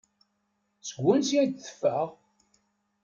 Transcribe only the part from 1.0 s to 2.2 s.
wansi ay d-teffeɣ?